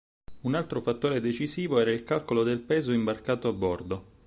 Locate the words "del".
2.41-2.59